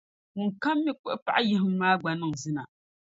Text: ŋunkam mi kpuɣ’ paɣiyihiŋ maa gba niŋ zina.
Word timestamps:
ŋunkam 0.37 0.77
mi 0.83 0.91
kpuɣ’ 0.99 1.15
paɣiyihiŋ 1.25 1.71
maa 1.79 1.99
gba 2.01 2.11
niŋ 2.19 2.31
zina. 2.41 2.63